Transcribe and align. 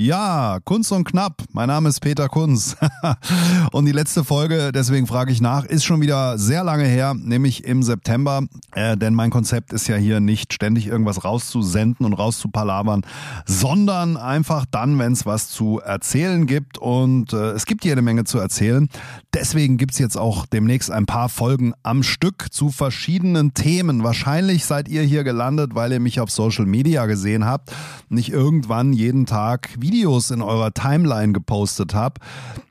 Ja, 0.00 0.58
Kunst 0.62 0.92
und 0.92 1.02
Knapp. 1.02 1.42
Mein 1.50 1.66
Name 1.66 1.88
ist 1.88 1.98
Peter 1.98 2.28
Kunz. 2.28 2.76
und 3.72 3.84
die 3.84 3.90
letzte 3.90 4.22
Folge, 4.22 4.70
deswegen 4.70 5.08
frage 5.08 5.32
ich 5.32 5.40
nach, 5.40 5.64
ist 5.64 5.84
schon 5.84 6.00
wieder 6.00 6.38
sehr 6.38 6.62
lange 6.62 6.84
her, 6.84 7.14
nämlich 7.14 7.64
im 7.64 7.82
September. 7.82 8.44
Äh, 8.76 8.96
denn 8.96 9.12
mein 9.12 9.30
Konzept 9.30 9.72
ist 9.72 9.88
ja 9.88 9.96
hier 9.96 10.20
nicht 10.20 10.52
ständig 10.52 10.86
irgendwas 10.86 11.24
rauszusenden 11.24 12.06
und 12.06 12.12
rauszupalabern, 12.12 13.04
sondern 13.44 14.16
einfach 14.16 14.66
dann, 14.70 15.00
wenn 15.00 15.14
es 15.14 15.26
was 15.26 15.48
zu 15.48 15.80
erzählen 15.80 16.46
gibt. 16.46 16.78
Und 16.78 17.32
äh, 17.32 17.50
es 17.50 17.66
gibt 17.66 17.84
jede 17.84 18.00
Menge 18.00 18.22
zu 18.22 18.38
erzählen. 18.38 18.88
Deswegen 19.34 19.78
gibt's 19.78 19.98
jetzt 19.98 20.16
auch 20.16 20.46
demnächst 20.46 20.92
ein 20.92 21.06
paar 21.06 21.28
Folgen 21.28 21.72
am 21.82 22.04
Stück 22.04 22.52
zu 22.52 22.70
verschiedenen 22.70 23.52
Themen. 23.52 24.04
Wahrscheinlich 24.04 24.64
seid 24.64 24.86
ihr 24.86 25.02
hier 25.02 25.24
gelandet, 25.24 25.74
weil 25.74 25.90
ihr 25.90 26.00
mich 26.00 26.20
auf 26.20 26.30
Social 26.30 26.66
Media 26.66 27.06
gesehen 27.06 27.44
habt. 27.44 27.72
Nicht 28.08 28.30
irgendwann 28.30 28.92
jeden 28.92 29.26
Tag 29.26 29.70
Videos 29.88 30.30
in 30.30 30.42
eurer 30.42 30.74
Timeline 30.74 31.32
gepostet 31.32 31.94
habe. 31.94 32.20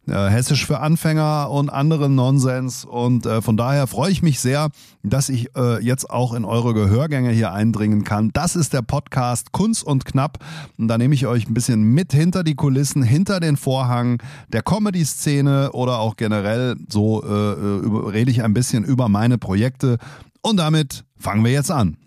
Äh, 0.08 0.30
Hessisch 0.30 0.66
für 0.66 0.80
Anfänger 0.80 1.50
und 1.50 1.70
anderen 1.70 2.14
Nonsens. 2.14 2.86
Und 2.86 3.26
äh, 3.26 3.42
von 3.42 3.58
daher 3.58 3.88
freue 3.88 4.12
ich 4.12 4.22
mich 4.22 4.40
sehr, 4.40 4.70
dass 5.02 5.30
ich 5.30 5.56
äh, 5.56 5.84
jetzt 5.84 6.10
auch 6.12 6.34
in 6.34 6.46
eure 6.46 6.76
Gehörgänge 6.76 7.32
hier 7.32 7.52
eindringen 7.52 8.04
kann. 8.04 8.30
Das 8.34 8.56
ist 8.56 8.74
der 8.74 8.84
Podcast 8.84 9.52
Kunst 9.52 9.84
und 9.84 10.06
Knapp. 10.06 10.38
Und 10.78 10.88
da 10.90 10.98
nehme 10.98 11.16
ich 11.16 11.26
euch 11.26 11.48
ein 11.50 11.56
bisschen 11.56 11.82
mit 11.82 12.14
hinter 12.14 12.44
die 12.44 12.56
Kulissen, 12.56 13.02
hinter 13.02 13.40
den 13.40 13.58
Vorhang 13.58 14.22
der 14.54 14.62
Comedy-Szene 14.62 15.72
oder 15.72 16.00
auch 16.00 16.16
generell 16.18 16.76
so 16.88 17.24
äh, 17.24 17.28
äh 17.28 17.80
über, 17.80 18.14
rede 18.14 18.30
ich 18.30 18.44
ein 18.44 18.54
bisschen 18.54 18.84
über 18.84 19.10
meine 19.10 19.40
Projekte. 19.40 19.98
Und 20.42 20.58
damit 20.58 21.04
fangen 21.18 21.44
wir 21.44 21.52
jetzt 21.52 21.72
an. 21.72 21.98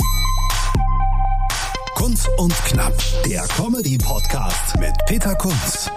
Kunz 2.00 2.26
und 2.38 2.54
Knapp, 2.64 2.94
der 3.26 3.42
Comedy-Podcast 3.42 4.80
mit 4.80 4.94
Peter 5.06 5.34
Kunz. 5.34 5.90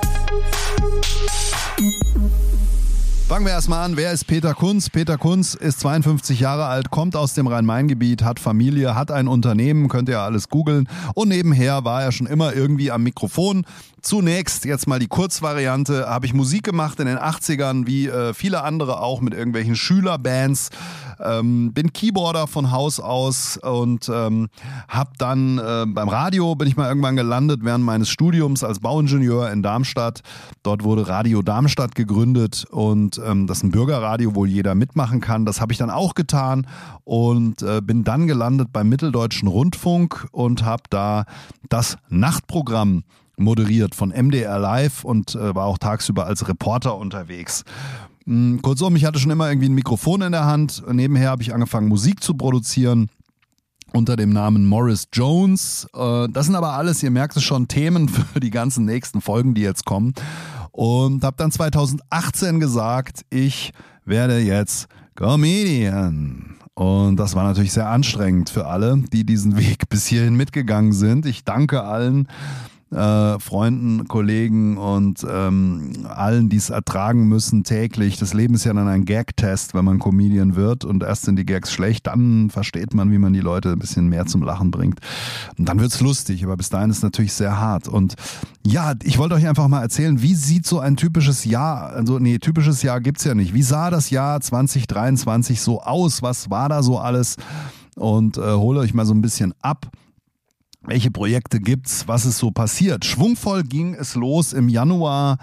Fangen 3.30 3.46
wir 3.46 3.54
erstmal 3.54 3.86
an. 3.86 3.96
Wer 3.96 4.12
ist 4.12 4.28
Peter 4.28 4.54
Kunz? 4.54 4.90
Peter 4.90 5.18
Kunz 5.18 5.56
ist 5.56 5.80
52 5.80 6.42
Jahre 6.42 6.66
alt, 6.66 6.92
kommt 6.92 7.16
aus 7.16 7.36
dem 7.36 7.48
Rhein-Main-Gebiet, 7.48 8.22
hat 8.22 8.42
Familie, 8.42 8.96
hat 8.96 9.12
ein 9.12 9.30
Unternehmen, 9.30 9.88
könnt 9.88 10.10
ihr 10.10 10.20
alles 10.20 10.50
googeln. 10.50 10.90
Und 11.16 11.30
nebenher 11.30 11.86
war 11.86 12.04
er 12.04 12.12
schon 12.12 12.28
immer 12.28 12.54
irgendwie 12.54 12.92
am 12.92 13.04
Mikrofon. 13.04 13.66
Zunächst 14.04 14.66
jetzt 14.66 14.86
mal 14.86 15.00
die 15.00 15.08
Kurzvariante. 15.08 16.10
Habe 16.10 16.26
ich 16.26 16.34
Musik 16.34 16.64
gemacht 16.64 17.00
in 17.00 17.06
den 17.06 17.18
80ern, 17.18 17.88
wie 17.88 18.08
äh, 18.08 18.34
viele 18.34 18.62
andere 18.62 19.00
auch 19.00 19.22
mit 19.22 19.34
irgendwelchen 19.34 19.78
Schülerbands. 19.78 20.72
Ähm, 21.24 21.72
bin 21.72 21.94
Keyboarder 21.94 22.48
von 22.48 22.70
Haus 22.72 23.00
aus 23.00 23.56
und 23.56 24.12
ähm, 24.14 24.50
habe 24.90 25.12
dann 25.18 25.58
äh, 25.58 25.86
beim 25.88 26.10
Radio 26.10 26.54
bin 26.56 26.68
ich 26.68 26.76
mal 26.76 26.90
irgendwann 26.90 27.16
gelandet 27.16 27.62
während 27.64 27.86
meines 27.86 28.10
Studiums 28.10 28.62
als 28.66 28.82
Bauingenieur 28.82 29.50
in 29.52 29.64
Darmstadt. 29.64 30.20
Dort 30.64 30.84
wurde 30.84 31.08
Radio 31.08 31.42
Darmstadt 31.42 31.96
gegründet 31.96 32.66
und 32.72 33.22
ähm, 33.26 33.48
das 33.48 33.60
ist 33.60 33.64
ein 33.64 33.72
Bürgerradio, 33.72 34.36
wo 34.36 34.46
jeder 34.46 34.76
mitmachen 34.76 35.22
kann. 35.22 35.46
Das 35.46 35.62
habe 35.62 35.72
ich 35.72 35.78
dann 35.78 35.90
auch 35.90 36.14
getan 36.14 36.68
und 37.06 37.62
äh, 37.62 37.80
bin 37.82 38.04
dann 38.04 38.28
gelandet 38.28 38.74
beim 38.74 38.90
Mitteldeutschen 38.90 39.48
Rundfunk 39.48 40.28
und 40.34 40.66
habe 40.66 40.84
da 40.90 41.24
das 41.70 41.96
Nachtprogramm 42.10 43.06
moderiert 43.38 43.96
von 43.96 44.10
MDR 44.10 44.60
Live 44.60 45.04
und 45.04 45.36
äh, 45.36 45.56
war 45.56 45.66
auch 45.66 45.78
tagsüber 45.78 46.26
als 46.26 46.48
Reporter 46.48 46.98
unterwegs. 46.98 47.64
Mm, 48.26 48.58
kurzum, 48.60 48.96
ich 48.96 49.06
hatte 49.06 49.20
schon 49.20 49.32
immer 49.32 49.50
irgendwie 49.50 49.70
ein 49.70 49.76
Mikrofon 49.76 50.22
in 50.22 50.32
der 50.32 50.46
Hand. 50.46 50.84
Nebenher 50.92 51.30
habe 51.30 51.42
ich 51.42 51.54
angefangen, 51.54 51.88
Musik 51.88 52.24
zu 52.24 52.36
produzieren 52.36 53.10
unter 53.94 54.16
dem 54.16 54.32
Namen 54.32 54.66
Morris 54.66 55.08
Jones. 55.14 55.88
Äh, 55.96 56.28
das 56.30 56.48
sind 56.48 56.56
aber 56.56 56.74
alles, 56.74 57.04
ihr 57.04 57.12
merkt 57.12 57.38
es 57.38 57.44
schon, 57.44 57.68
Themen 57.68 58.10
für 58.34 58.40
die 58.40 58.50
ganzen 58.50 58.86
nächsten 58.86 59.22
Folgen, 59.22 59.54
die 59.54 59.62
jetzt 59.62 59.86
kommen. 59.86 60.14
Und 60.72 61.24
habe 61.24 61.38
dann 61.38 61.52
2018 61.52 62.60
gesagt, 62.60 63.22
ich 63.30 63.72
werde 64.06 64.40
jetzt 64.40 64.88
Comedian. 65.16 66.56
Und 66.74 67.18
das 67.18 67.36
war 67.36 67.44
natürlich 67.44 67.72
sehr 67.72 67.88
anstrengend 67.88 68.50
für 68.50 68.66
alle, 68.66 69.04
die 69.14 69.26
diesen 69.26 69.58
Weg 69.58 69.88
bis 69.90 70.08
hierhin 70.08 70.36
mitgegangen 70.36 70.92
sind. 70.92 71.28
Ich 71.28 71.44
danke 71.44 71.84
allen, 71.84 72.28
äh, 72.94 73.40
Freunden, 73.40 74.08
Kollegen 74.08 74.78
und 74.78 75.26
ähm, 75.30 75.92
allen, 76.08 76.50
die 76.50 76.58
es 76.58 76.70
ertragen 76.70 77.28
müssen 77.28 77.64
täglich. 77.64 78.18
Das 78.18 78.34
Leben 78.34 78.54
ist 78.54 78.66
ja 78.66 78.74
dann 78.74 78.88
ein 78.88 79.06
Gag-Test, 79.06 79.74
wenn 79.74 79.86
man 79.86 80.00
Comedian 80.00 80.56
wird 80.56 80.86
und 80.86 81.04
erst 81.04 81.24
sind 81.24 81.38
die 81.38 81.46
Gags 81.46 81.72
schlecht, 81.72 82.08
dann 82.08 82.50
versteht 82.50 82.94
man, 82.94 83.12
wie 83.12 83.18
man 83.18 83.34
die 83.34 83.40
Leute 83.40 83.72
ein 83.72 83.80
bisschen 83.80 84.10
mehr 84.10 84.26
zum 84.26 84.44
Lachen 84.44 84.72
bringt. 84.72 85.00
Und 85.58 85.68
dann 85.68 85.80
wird's 85.80 86.02
lustig, 86.02 86.44
aber 86.44 86.56
bis 86.56 86.70
dahin 86.70 86.90
ist 86.90 86.98
es 86.98 87.04
natürlich 87.04 87.34
sehr 87.34 87.60
hart. 87.60 87.88
Und 87.88 88.16
ja, 88.66 88.94
ich 89.04 89.18
wollte 89.18 89.36
euch 89.36 89.48
einfach 89.48 89.68
mal 89.68 89.82
erzählen, 89.82 90.22
wie 90.22 90.36
sieht 90.36 90.66
so 90.66 90.80
ein 90.80 90.96
typisches 90.96 91.46
Jahr, 91.46 91.90
also 91.90 92.20
nee, 92.20 92.38
typisches 92.38 92.84
Jahr 92.84 93.02
gibt's 93.02 93.24
ja 93.24 93.34
nicht. 93.34 93.54
Wie 93.54 93.64
sah 93.64 93.90
das 93.90 94.10
Jahr 94.10 94.40
2023 94.40 95.62
so 95.62 95.82
aus? 95.82 96.22
Was 96.22 96.50
war 96.50 96.70
da 96.70 96.84
so 96.84 97.00
alles? 97.00 97.38
Und 97.96 98.38
äh, 98.38 98.54
hole 98.54 98.80
euch 98.80 98.94
mal 98.94 99.06
so 99.06 99.14
ein 99.14 99.22
bisschen 99.22 99.54
ab 99.62 99.88
welche 100.86 101.12
Projekte 101.12 101.60
gibt's, 101.60 102.08
was 102.08 102.26
ist 102.26 102.38
so 102.38 102.52
passiert. 102.52 103.06
Schwungvoll 103.06 103.64
ging 103.64 103.94
es 103.96 104.16
los 104.16 104.54
im 104.54 104.70
Januar 104.70 105.38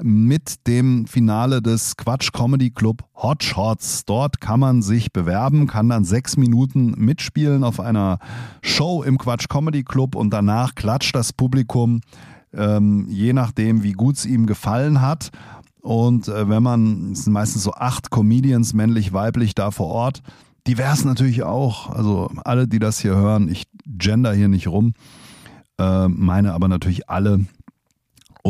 mit 0.00 0.66
dem 0.68 1.06
Finale 1.06 1.60
des 1.60 1.96
Quatsch 1.96 2.32
Comedy 2.32 2.70
Club 2.70 3.02
Hotshots. 3.16 4.04
Dort 4.04 4.40
kann 4.40 4.60
man 4.60 4.80
sich 4.80 5.12
bewerben, 5.12 5.66
kann 5.66 5.88
dann 5.88 6.04
sechs 6.04 6.36
Minuten 6.36 6.92
mitspielen 6.96 7.64
auf 7.64 7.80
einer 7.80 8.18
Show 8.62 9.02
im 9.02 9.18
Quatsch 9.18 9.48
Comedy 9.48 9.82
Club 9.82 10.14
und 10.14 10.30
danach 10.30 10.74
klatscht 10.74 11.14
das 11.14 11.32
Publikum, 11.32 12.00
ähm, 12.54 13.06
je 13.08 13.32
nachdem, 13.32 13.82
wie 13.82 13.92
gut 13.92 14.16
es 14.16 14.26
ihm 14.26 14.46
gefallen 14.46 15.00
hat. 15.00 15.30
Und 15.80 16.28
äh, 16.28 16.48
wenn 16.48 16.62
man, 16.62 17.12
es 17.12 17.24
sind 17.24 17.32
meistens 17.32 17.64
so 17.64 17.72
acht 17.72 18.10
Comedians, 18.10 18.74
männlich, 18.74 19.12
weiblich, 19.12 19.54
da 19.54 19.70
vor 19.70 19.88
Ort, 19.88 20.22
divers 20.66 21.04
natürlich 21.04 21.42
auch. 21.42 21.90
Also 21.90 22.30
alle, 22.44 22.68
die 22.68 22.78
das 22.78 22.98
hier 22.98 23.14
hören, 23.14 23.48
ich 23.48 23.64
gender 23.86 24.32
hier 24.32 24.48
nicht 24.48 24.68
rum, 24.68 24.94
äh, 25.78 26.08
meine 26.08 26.52
aber 26.52 26.68
natürlich 26.68 27.08
alle. 27.08 27.46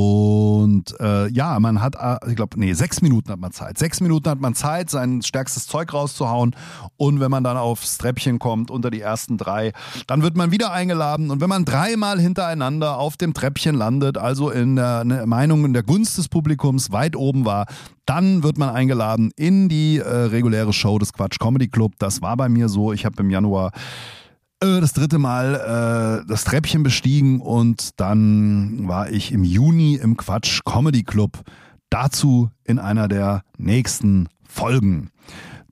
Und 0.01 0.95
äh, 1.01 1.29
ja, 1.31 1.59
man 1.59 1.83
hat, 1.83 1.97
äh, 1.97 2.31
ich 2.31 2.37
glaube, 2.37 2.57
nee, 2.57 2.73
sechs 2.73 3.03
Minuten 3.03 3.33
hat 3.33 3.41
man 3.41 3.51
Zeit. 3.51 3.79
Sechs 3.79 4.01
Minuten 4.01 4.31
hat 4.31 4.41
man 4.41 4.55
Zeit, 4.55 4.91
sein 4.91 5.23
stärkstes 5.23 5.67
Zeug 5.67 5.93
rauszuhauen. 5.93 6.55
Und 6.97 7.19
wenn 7.19 7.33
man 7.33 7.43
dann 7.43 7.57
aufs 7.57 7.99
Treppchen 7.99 8.39
kommt, 8.39 8.71
unter 8.71 8.91
die 8.91 9.01
ersten 9.01 9.39
drei, 9.39 9.73
dann 10.07 10.23
wird 10.23 10.37
man 10.37 10.53
wieder 10.53 10.71
eingeladen. 10.71 11.33
Und 11.33 11.41
wenn 11.41 11.49
man 11.49 11.65
dreimal 11.65 12.21
hintereinander 12.21 12.97
auf 12.97 13.17
dem 13.17 13.35
Treppchen 13.35 13.75
landet, 13.75 14.19
also 14.19 14.51
in 14.51 14.77
der 14.77 15.05
Meinung, 15.27 15.65
in 15.65 15.73
der 15.73 15.83
Gunst 15.83 16.17
des 16.17 16.29
Publikums 16.29 16.93
weit 16.93 17.17
oben 17.17 17.45
war, 17.45 17.67
dann 18.07 18.45
wird 18.45 18.57
man 18.57 18.71
eingeladen 18.71 19.33
in 19.35 19.69
die 19.69 19.99
äh, 19.99 20.09
reguläre 20.09 20.73
Show 20.73 21.01
des 21.01 21.13
Quatsch 21.13 21.41
Comedy 21.41 21.67
Club. 21.67 21.95
Das 21.99 22.23
war 22.23 22.37
bei 22.37 22.49
mir 22.49 22.69
so. 22.69 22.93
Ich 22.93 23.05
habe 23.05 23.17
im 23.21 23.31
Januar 23.31 23.73
das 24.61 24.93
dritte 24.93 25.19
Mal 25.19 26.23
äh, 26.25 26.27
das 26.29 26.45
Treppchen 26.45 26.83
bestiegen 26.83 27.41
und 27.41 28.01
dann 28.01 28.89
war 28.89 29.11
ich 29.11 29.33
im 29.33 29.45
Juni 29.45 29.95
im 29.95 30.17
Quatsch 30.17 30.61
Comedy 30.65 31.05
Club. 31.05 31.43
Dazu 31.91 32.51
in 32.65 32.79
einer 32.79 33.09
der 33.09 33.43
nächsten 33.57 34.29
Folgen. 34.47 35.11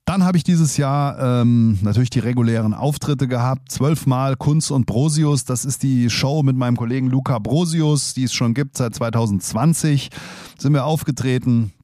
Dann 0.07 0.25
habe 0.25 0.39
ich 0.39 0.45
dieses 0.45 0.77
Jahr 0.77 1.19
ähm, 1.43 1.79
natürlich 1.83 2.11
die 2.11 2.21
regulären 2.21 2.75
Auftritte 2.75 3.27
gehabt. 3.27 3.73
Zwölfmal 3.73 4.37
Kunst 4.37 4.71
und 4.71 4.87
Brosius. 4.87 5.45
Das 5.45 5.65
ist 5.65 5.83
die 5.83 6.09
Show 6.09 6.45
mit 6.45 6.57
meinem 6.57 6.77
Kollegen 6.77 7.11
Luca 7.11 7.41
Brosius, 7.41 8.15
die 8.15 8.23
es 8.23 8.33
schon 8.33 8.55
gibt 8.55 8.77
seit 8.77 8.95
2020. 8.95 10.11
Sind 10.59 10.75
wir 10.75 10.85
aufgetreten 10.85 11.73
äh, 11.73 11.76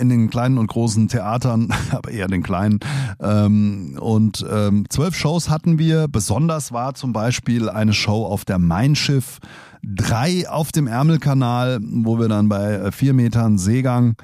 in 0.00 0.08
den 0.08 0.30
kleinen 0.30 0.58
und 0.58 0.68
großen 0.68 1.08
Theatern, 1.08 1.68
aber 1.90 2.10
eher 2.10 2.26
den 2.26 2.42
kleinen. 2.42 2.80
Ähm, 3.20 3.96
und 4.00 4.44
ähm, 4.50 4.84
zwölf 4.88 5.14
Shows 5.14 5.50
hatten 5.50 5.78
wir. 5.78 6.08
Besonders 6.08 6.72
war 6.72 6.94
zum 6.94 7.12
Beispiel 7.12 7.68
eine 7.68 7.92
Show 7.92 8.24
auf 8.24 8.44
der 8.44 8.58
Mein 8.58 8.96
Schiff 8.96 9.38
3 9.84 10.48
auf 10.48 10.72
dem 10.72 10.86
Ärmelkanal, 10.86 11.80
wo 11.82 12.18
wir 12.18 12.28
dann 12.28 12.48
bei 12.48 12.74
äh, 12.74 12.92
vier 12.92 13.12
Metern 13.12 13.58
Seegang 13.58 14.16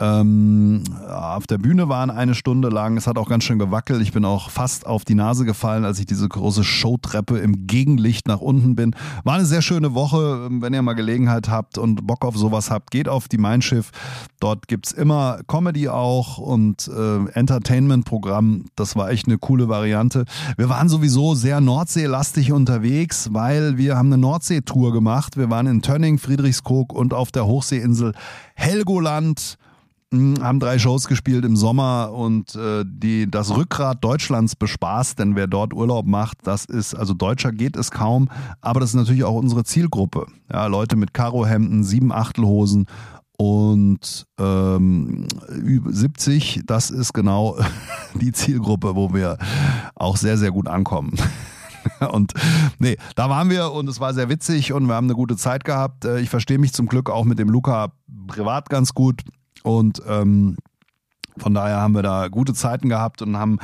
ähm, 0.00 0.82
auf 1.08 1.46
der 1.46 1.58
Bühne 1.58 1.88
waren 1.88 2.10
eine 2.10 2.34
Stunde 2.34 2.68
lang. 2.68 2.96
Es 2.96 3.06
hat 3.06 3.16
auch 3.16 3.28
ganz 3.28 3.44
schön 3.44 3.60
gewackelt. 3.60 4.02
Ich 4.02 4.12
bin 4.12 4.24
auch 4.24 4.50
fast 4.50 4.86
auf 4.86 5.04
die 5.04 5.14
Nase 5.14 5.44
gefallen, 5.44 5.84
als 5.84 6.00
ich 6.00 6.06
diese 6.06 6.28
große 6.28 6.64
Showtreppe 6.64 7.38
im 7.38 7.68
Gegenlicht 7.68 8.26
nach 8.26 8.40
unten 8.40 8.74
bin. 8.74 8.96
War 9.22 9.34
eine 9.34 9.46
sehr 9.46 9.62
schöne 9.62 9.94
Woche. 9.94 10.48
Wenn 10.50 10.74
ihr 10.74 10.82
mal 10.82 10.94
Gelegenheit 10.94 11.48
habt 11.48 11.78
und 11.78 12.08
Bock 12.08 12.24
auf 12.24 12.36
sowas 12.36 12.72
habt, 12.72 12.90
geht 12.90 13.08
auf 13.08 13.28
die 13.28 13.38
Mein 13.38 13.62
Schiff. 13.62 13.92
Dort 14.40 14.66
gibt 14.66 14.86
es 14.86 14.92
immer 14.92 15.38
Comedy 15.46 15.88
auch 15.88 16.38
und 16.38 16.88
äh, 16.88 17.30
Entertainment-Programm. 17.30 18.64
Das 18.74 18.96
war 18.96 19.10
echt 19.10 19.28
eine 19.28 19.38
coole 19.38 19.68
Variante. 19.68 20.24
Wir 20.56 20.68
waren 20.68 20.88
sowieso 20.88 21.36
sehr 21.36 21.60
Nordseelastig 21.60 22.50
unterwegs, 22.50 23.28
weil 23.32 23.78
wir 23.78 23.96
haben 23.96 24.12
eine 24.12 24.18
Nordsee-Tour 24.18 24.92
gemacht. 24.92 25.36
Wir 25.36 25.50
waren 25.50 25.68
in 25.68 25.82
Tönning, 25.82 26.18
Friedrichskoog 26.18 26.92
und 26.92 27.14
auf 27.14 27.30
der 27.30 27.46
Hochseeinsel 27.46 28.12
Helgoland 28.56 29.56
haben 30.42 30.60
drei 30.60 30.78
Shows 30.78 31.06
gespielt 31.06 31.44
im 31.44 31.56
Sommer 31.56 32.12
und 32.12 32.54
äh, 32.54 32.84
die 32.86 33.30
das 33.30 33.54
Rückgrat 33.54 34.02
Deutschlands 34.02 34.56
bespaßt, 34.56 35.18
denn 35.18 35.36
wer 35.36 35.46
dort 35.46 35.72
Urlaub 35.72 36.06
macht, 36.06 36.38
das 36.44 36.64
ist, 36.64 36.94
also 36.94 37.14
Deutscher 37.14 37.52
geht 37.52 37.76
es 37.76 37.90
kaum, 37.90 38.28
aber 38.60 38.80
das 38.80 38.90
ist 38.90 38.96
natürlich 38.96 39.24
auch 39.24 39.34
unsere 39.34 39.64
Zielgruppe. 39.64 40.26
Ja, 40.52 40.66
Leute 40.66 40.96
mit 40.96 41.14
Karohemden, 41.14 41.84
sieben 41.84 42.12
Achtelhosen 42.12 42.86
und 43.36 44.26
ähm, 44.38 45.26
70, 45.48 46.62
das 46.66 46.90
ist 46.90 47.12
genau 47.12 47.58
die 48.14 48.32
Zielgruppe, 48.32 48.94
wo 48.94 49.12
wir 49.12 49.38
auch 49.94 50.16
sehr, 50.16 50.38
sehr 50.38 50.50
gut 50.50 50.68
ankommen. 50.68 51.14
Und 52.10 52.32
nee, 52.78 52.96
da 53.14 53.28
waren 53.28 53.50
wir 53.50 53.72
und 53.72 53.88
es 53.88 54.00
war 54.00 54.14
sehr 54.14 54.30
witzig 54.30 54.72
und 54.72 54.86
wir 54.86 54.94
haben 54.94 55.06
eine 55.06 55.14
gute 55.14 55.36
Zeit 55.36 55.64
gehabt. 55.64 56.06
Äh, 56.06 56.20
ich 56.20 56.30
verstehe 56.30 56.58
mich 56.58 56.72
zum 56.72 56.86
Glück 56.86 57.10
auch 57.10 57.24
mit 57.24 57.38
dem 57.38 57.50
Luca 57.50 57.92
privat 58.26 58.70
ganz 58.70 58.94
gut. 58.94 59.22
Und 59.64 60.02
ähm, 60.06 60.56
von 61.36 61.52
daher 61.52 61.80
haben 61.80 61.94
wir 61.94 62.02
da 62.02 62.28
gute 62.28 62.54
Zeiten 62.54 62.88
gehabt 62.88 63.20
und 63.20 63.36
haben 63.36 63.58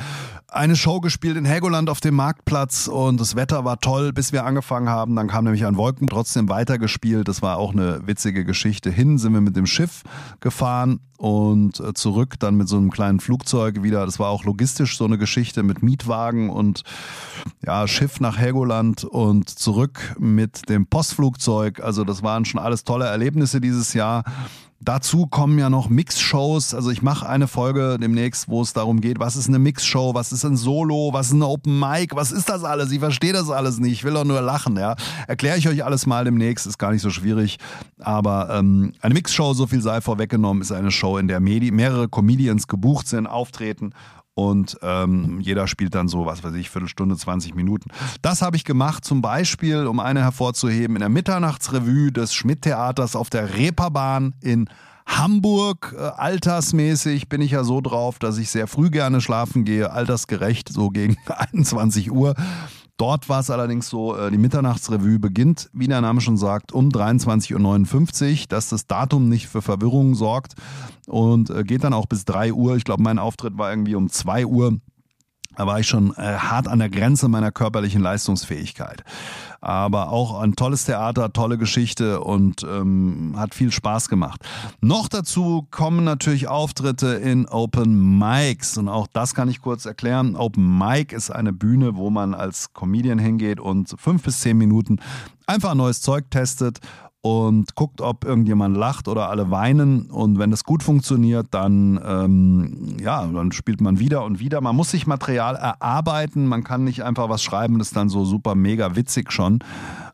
eine 0.49 0.75
Show 0.75 0.99
gespielt 0.99 1.37
in 1.37 1.45
Helgoland 1.45 1.89
auf 1.89 2.01
dem 2.01 2.15
Marktplatz 2.15 2.89
und 2.89 3.21
das 3.21 3.37
Wetter 3.37 3.63
war 3.63 3.79
toll, 3.79 4.11
bis 4.11 4.33
wir 4.33 4.43
angefangen 4.43 4.89
haben. 4.89 5.15
Dann 5.15 5.29
kam 5.29 5.45
nämlich 5.45 5.65
ein 5.65 5.77
Wolken, 5.77 6.07
trotzdem 6.07 6.49
weitergespielt. 6.49 7.29
Das 7.29 7.41
war 7.41 7.57
auch 7.57 7.71
eine 7.71 8.05
witzige 8.05 8.43
Geschichte. 8.43 8.89
Hin 8.89 9.17
sind 9.17 9.33
wir 9.33 9.39
mit 9.39 9.55
dem 9.55 9.67
Schiff 9.67 10.03
gefahren 10.41 10.99
und 11.17 11.79
äh, 11.79 11.93
zurück 11.93 12.35
dann 12.39 12.55
mit 12.55 12.67
so 12.67 12.75
einem 12.75 12.91
kleinen 12.91 13.21
Flugzeug 13.21 13.83
wieder. 13.83 14.05
Das 14.05 14.19
war 14.19 14.27
auch 14.27 14.43
logistisch 14.43 14.97
so 14.97 15.05
eine 15.05 15.17
Geschichte 15.17 15.63
mit 15.63 15.81
Mietwagen 15.81 16.49
und 16.49 16.83
ja, 17.65 17.87
Schiff 17.87 18.19
nach 18.19 18.37
Helgoland 18.37 19.05
und 19.05 19.47
zurück 19.47 20.15
mit 20.19 20.67
dem 20.67 20.87
Postflugzeug. 20.87 21.79
Also 21.79 22.03
das 22.03 22.21
waren 22.21 22.43
schon 22.43 22.59
alles 22.59 22.83
tolle 22.83 23.05
Erlebnisse 23.05 23.61
dieses 23.61 23.93
Jahr. 23.93 24.25
Dazu 24.83 25.27
kommen 25.27 25.59
ja 25.59 25.69
noch 25.69 25.89
Mix-Shows. 25.89 26.73
Also 26.73 26.89
ich 26.89 27.03
mache 27.03 27.29
eine 27.29 27.47
Folge 27.47 27.99
demnächst, 28.01 28.49
wo 28.49 28.63
es 28.63 28.73
darum 28.73 28.99
geht, 28.99 29.19
was 29.19 29.35
ist 29.35 29.47
eine 29.47 29.59
Mix-Show, 29.59 30.15
was 30.15 30.31
ist 30.31 30.43
ein 30.43 30.57
Solo, 30.57 31.11
was 31.13 31.27
ist 31.27 31.33
ein 31.33 31.43
Open 31.43 31.79
Mic, 31.79 32.15
was 32.15 32.31
ist 32.31 32.49
das 32.49 32.63
alles? 32.63 32.91
Ich 32.91 32.99
verstehe 32.99 33.31
das 33.31 33.51
alles 33.51 33.77
nicht. 33.77 33.91
Ich 33.91 34.03
will 34.03 34.13
doch 34.13 34.23
nur 34.23 34.41
lachen, 34.41 34.77
ja. 34.77 34.95
Erkläre 35.27 35.59
ich 35.59 35.67
euch 35.67 35.85
alles 35.85 36.07
mal 36.07 36.25
demnächst, 36.25 36.65
ist 36.65 36.79
gar 36.79 36.91
nicht 36.91 37.03
so 37.03 37.11
schwierig. 37.11 37.59
Aber 37.99 38.49
ähm, 38.51 38.93
eine 39.01 39.13
Mix-Show, 39.13 39.53
so 39.53 39.67
viel 39.67 39.83
sei 39.83 40.01
vorweggenommen, 40.01 40.63
ist 40.63 40.71
eine 40.71 40.89
Show, 40.89 41.19
in 41.19 41.27
der 41.27 41.41
Medi 41.41 41.69
mehrere 41.69 42.09
Comedians 42.09 42.67
gebucht 42.67 43.07
sind, 43.07 43.27
auftreten 43.27 43.93
und 44.33 44.77
ähm, 44.81 45.39
jeder 45.41 45.67
spielt 45.67 45.93
dann 45.93 46.07
so, 46.07 46.25
was 46.25 46.43
weiß 46.43 46.53
ich, 46.55 46.69
Viertelstunde, 46.69 47.17
20 47.17 47.53
Minuten. 47.53 47.89
Das 48.21 48.41
habe 48.41 48.55
ich 48.55 48.63
gemacht, 48.63 49.03
zum 49.03 49.21
Beispiel, 49.21 49.87
um 49.87 49.99
eine 49.99 50.21
hervorzuheben, 50.21 50.95
in 50.95 51.01
der 51.01 51.09
Mitternachtsrevue 51.09 52.11
des 52.11 52.33
Schmidt-Theaters 52.33 53.15
auf 53.15 53.29
der 53.29 53.55
Reeperbahn 53.55 54.33
in 54.41 54.69
Hamburg. 55.05 55.93
Äh, 55.97 56.01
altersmäßig 56.01 57.27
bin 57.27 57.41
ich 57.41 57.51
ja 57.51 57.63
so 57.63 57.81
drauf, 57.81 58.19
dass 58.19 58.37
ich 58.37 58.49
sehr 58.49 58.67
früh 58.67 58.89
gerne 58.89 59.19
schlafen 59.19 59.65
gehe, 59.65 59.91
altersgerecht, 59.91 60.69
so 60.69 60.89
gegen 60.89 61.17
21 61.25 62.11
Uhr. 62.11 62.35
Dort 63.01 63.29
war 63.29 63.39
es 63.39 63.49
allerdings 63.49 63.89
so, 63.89 64.15
äh, 64.15 64.29
die 64.29 64.37
Mitternachtsrevue 64.37 65.17
beginnt, 65.17 65.71
wie 65.73 65.87
der 65.87 66.01
Name 66.01 66.21
schon 66.21 66.37
sagt, 66.37 66.71
um 66.71 66.89
23.59 66.89 68.41
Uhr, 68.41 68.47
dass 68.47 68.69
das 68.69 68.85
Datum 68.85 69.27
nicht 69.27 69.47
für 69.47 69.63
Verwirrung 69.63 70.13
sorgt 70.13 70.53
und 71.07 71.49
äh, 71.49 71.63
geht 71.63 71.83
dann 71.83 71.93
auch 71.93 72.05
bis 72.05 72.25
3 72.25 72.53
Uhr. 72.53 72.75
Ich 72.75 72.83
glaube, 72.83 73.01
mein 73.01 73.17
Auftritt 73.17 73.57
war 73.57 73.71
irgendwie 73.71 73.95
um 73.95 74.07
2 74.07 74.45
Uhr. 74.45 74.77
Da 75.61 75.67
war 75.67 75.79
ich 75.79 75.85
schon 75.85 76.09
äh, 76.17 76.21
hart 76.23 76.67
an 76.67 76.79
der 76.79 76.89
Grenze 76.89 77.27
meiner 77.27 77.51
körperlichen 77.51 78.01
Leistungsfähigkeit. 78.01 79.03
Aber 79.59 80.09
auch 80.09 80.41
ein 80.41 80.55
tolles 80.55 80.85
Theater, 80.85 81.33
tolle 81.33 81.59
Geschichte 81.59 82.21
und 82.21 82.63
ähm, 82.63 83.35
hat 83.37 83.53
viel 83.53 83.71
Spaß 83.71 84.09
gemacht. 84.09 84.41
Noch 84.79 85.07
dazu 85.07 85.67
kommen 85.69 86.03
natürlich 86.03 86.47
Auftritte 86.47 87.09
in 87.09 87.47
Open 87.47 88.17
Mics 88.17 88.79
und 88.79 88.89
auch 88.89 89.05
das 89.13 89.35
kann 89.35 89.49
ich 89.49 89.61
kurz 89.61 89.85
erklären. 89.85 90.35
Open 90.35 90.79
Mic 90.79 91.15
ist 91.15 91.29
eine 91.29 91.53
Bühne, 91.53 91.95
wo 91.95 92.09
man 92.09 92.33
als 92.33 92.73
Comedian 92.73 93.19
hingeht 93.19 93.59
und 93.59 93.93
fünf 93.99 94.23
bis 94.23 94.39
zehn 94.39 94.57
Minuten 94.57 94.97
einfach 95.45 95.75
neues 95.75 96.01
Zeug 96.01 96.31
testet 96.31 96.79
und 97.21 97.75
guckt, 97.75 98.01
ob 98.01 98.25
irgendjemand 98.25 98.75
lacht 98.75 99.07
oder 99.07 99.29
alle 99.29 99.51
weinen. 99.51 100.09
Und 100.09 100.39
wenn 100.39 100.49
das 100.49 100.63
gut 100.63 100.81
funktioniert, 100.81 101.47
dann, 101.51 101.99
ähm, 102.03 102.97
ja, 102.99 103.25
dann 103.25 103.51
spielt 103.51 103.79
man 103.79 103.99
wieder 103.99 104.23
und 104.23 104.39
wieder. 104.39 104.59
Man 104.61 104.75
muss 104.75 104.91
sich 104.91 105.05
Material 105.05 105.55
erarbeiten. 105.55 106.47
Man 106.47 106.63
kann 106.63 106.83
nicht 106.83 107.03
einfach 107.03 107.29
was 107.29 107.43
schreiben, 107.43 107.77
das 107.77 107.89
ist 107.89 107.95
dann 107.95 108.09
so 108.09 108.25
super 108.25 108.55
mega 108.55 108.95
witzig 108.95 109.31
schon. 109.31 109.59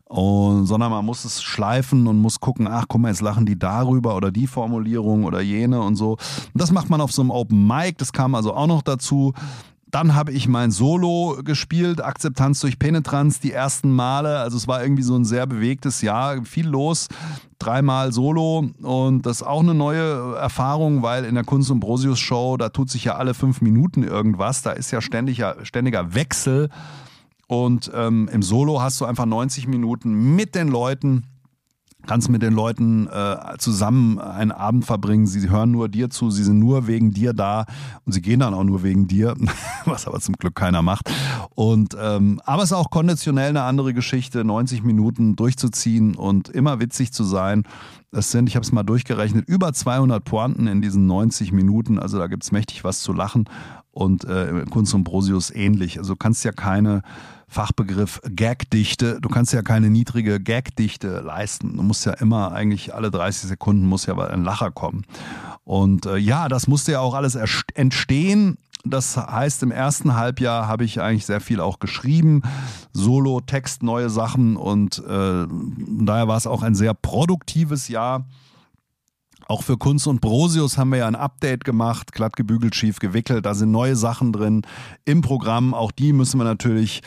Und, 0.04 0.66
sondern 0.66 0.90
man 0.90 1.04
muss 1.04 1.24
es 1.24 1.42
schleifen 1.42 2.06
und 2.06 2.18
muss 2.18 2.40
gucken, 2.40 2.66
ach 2.66 2.86
guck 2.88 3.00
mal, 3.00 3.08
jetzt 3.08 3.20
lachen 3.20 3.44
die 3.44 3.58
darüber 3.58 4.16
oder 4.16 4.30
die 4.30 4.46
Formulierung 4.46 5.24
oder 5.24 5.40
jene 5.40 5.80
und 5.80 5.96
so. 5.96 6.12
Und 6.12 6.18
das 6.54 6.72
macht 6.72 6.88
man 6.88 7.00
auf 7.00 7.12
so 7.12 7.22
einem 7.22 7.30
Open 7.30 7.66
Mic, 7.66 7.96
das 7.98 8.12
kam 8.12 8.34
also 8.34 8.54
auch 8.54 8.66
noch 8.66 8.82
dazu. 8.82 9.34
Dann 9.90 10.14
habe 10.14 10.32
ich 10.32 10.48
mein 10.48 10.70
Solo 10.70 11.38
gespielt, 11.42 12.04
Akzeptanz 12.04 12.60
durch 12.60 12.78
Penetranz, 12.78 13.40
die 13.40 13.52
ersten 13.52 13.90
Male. 13.90 14.38
Also 14.38 14.56
es 14.56 14.68
war 14.68 14.82
irgendwie 14.82 15.02
so 15.02 15.16
ein 15.16 15.24
sehr 15.24 15.46
bewegtes 15.46 16.02
Jahr, 16.02 16.44
viel 16.44 16.68
los. 16.68 17.08
Dreimal 17.58 18.12
Solo 18.12 18.70
und 18.82 19.26
das 19.26 19.40
ist 19.40 19.46
auch 19.46 19.60
eine 19.60 19.74
neue 19.74 20.36
Erfahrung, 20.36 21.02
weil 21.02 21.24
in 21.24 21.34
der 21.34 21.44
Kunst 21.44 21.70
und 21.70 21.80
Brosius 21.80 22.20
Show, 22.20 22.56
da 22.56 22.68
tut 22.68 22.90
sich 22.90 23.04
ja 23.04 23.16
alle 23.16 23.34
fünf 23.34 23.60
Minuten 23.60 24.04
irgendwas. 24.04 24.62
Da 24.62 24.72
ist 24.72 24.90
ja 24.90 25.00
ständiger, 25.00 25.56
ständiger 25.64 26.14
Wechsel. 26.14 26.68
Und 27.48 27.90
ähm, 27.94 28.28
im 28.30 28.42
Solo 28.42 28.80
hast 28.82 29.00
du 29.00 29.06
einfach 29.06 29.26
90 29.26 29.66
Minuten 29.66 30.36
mit 30.36 30.54
den 30.54 30.68
Leuten 30.68 31.24
kannst 32.06 32.30
mit 32.30 32.42
den 32.42 32.54
Leuten 32.54 33.06
äh, 33.08 33.36
zusammen 33.58 34.18
einen 34.18 34.52
Abend 34.52 34.84
verbringen. 34.84 35.26
Sie 35.26 35.50
hören 35.50 35.70
nur 35.70 35.88
dir 35.88 36.10
zu, 36.10 36.30
sie 36.30 36.44
sind 36.44 36.58
nur 36.58 36.86
wegen 36.86 37.12
dir 37.12 37.32
da 37.32 37.66
und 38.04 38.12
sie 38.12 38.22
gehen 38.22 38.40
dann 38.40 38.54
auch 38.54 38.64
nur 38.64 38.82
wegen 38.82 39.08
dir, 39.08 39.34
was 39.84 40.06
aber 40.06 40.20
zum 40.20 40.36
Glück 40.36 40.54
keiner 40.54 40.82
macht. 40.82 41.10
Und 41.54 41.96
ähm, 42.00 42.40
aber 42.44 42.62
es 42.62 42.70
ist 42.70 42.76
auch 42.76 42.90
konditionell 42.90 43.50
eine 43.50 43.62
andere 43.62 43.94
Geschichte, 43.94 44.44
90 44.44 44.82
Minuten 44.82 45.36
durchzuziehen 45.36 46.14
und 46.14 46.48
immer 46.48 46.80
witzig 46.80 47.12
zu 47.12 47.24
sein. 47.24 47.64
Es 48.10 48.30
sind, 48.30 48.48
ich 48.48 48.56
habe 48.56 48.64
es 48.64 48.72
mal 48.72 48.84
durchgerechnet, 48.84 49.46
über 49.46 49.72
200 49.72 50.24
Pointen 50.24 50.66
in 50.66 50.80
diesen 50.80 51.06
90 51.06 51.52
Minuten. 51.52 51.98
Also 51.98 52.18
da 52.18 52.26
gibt 52.26 52.42
es 52.42 52.52
mächtig 52.52 52.84
was 52.84 53.00
zu 53.00 53.12
lachen 53.12 53.44
und 53.90 54.24
äh, 54.24 54.64
Kunst 54.70 54.94
und 54.94 55.04
Brosius 55.04 55.50
ähnlich. 55.50 55.98
Also 55.98 56.16
kannst 56.16 56.44
ja 56.44 56.52
keine 56.52 57.02
Fachbegriff 57.48 58.20
Gagdichte. 58.34 59.20
Du 59.20 59.28
kannst 59.28 59.52
ja 59.52 59.62
keine 59.62 59.90
niedrige 59.90 60.40
Gagdichte 60.40 61.20
leisten. 61.20 61.76
Du 61.76 61.82
musst 61.82 62.04
ja 62.04 62.12
immer 62.12 62.52
eigentlich 62.52 62.94
alle 62.94 63.10
30 63.10 63.48
Sekunden 63.48 63.86
muss 63.86 64.06
ja 64.06 64.16
ein 64.16 64.44
Lacher 64.44 64.70
kommen. 64.70 65.04
Und 65.64 66.06
äh, 66.06 66.16
ja, 66.16 66.48
das 66.48 66.68
musste 66.68 66.92
ja 66.92 67.00
auch 67.00 67.14
alles 67.14 67.36
entstehen. 67.74 68.58
Das 68.84 69.16
heißt, 69.16 69.62
im 69.62 69.70
ersten 69.70 70.14
Halbjahr 70.14 70.68
habe 70.68 70.84
ich 70.84 71.00
eigentlich 71.00 71.26
sehr 71.26 71.40
viel 71.40 71.60
auch 71.60 71.78
geschrieben, 71.78 72.42
Solo, 72.92 73.40
Text, 73.40 73.82
neue 73.82 74.08
Sachen 74.08 74.56
und 74.56 74.98
äh, 74.98 75.46
daher 75.48 76.28
war 76.28 76.36
es 76.36 76.46
auch 76.46 76.62
ein 76.62 76.74
sehr 76.74 76.94
produktives 76.94 77.88
Jahr. 77.88 78.24
Auch 79.48 79.62
für 79.62 79.78
Kunst 79.78 80.06
und 80.06 80.20
Brosius 80.20 80.76
haben 80.76 80.90
wir 80.90 80.98
ja 80.98 81.06
ein 81.06 81.16
Update 81.16 81.64
gemacht, 81.64 82.12
glatt 82.12 82.36
gebügelt, 82.36 82.74
schief 82.74 82.98
gewickelt. 82.98 83.46
Da 83.46 83.54
sind 83.54 83.70
neue 83.70 83.96
Sachen 83.96 84.32
drin 84.32 84.62
im 85.06 85.22
Programm. 85.22 85.72
Auch 85.72 85.90
die 85.90 86.12
müssen 86.12 86.38
wir 86.38 86.44
natürlich 86.44 87.00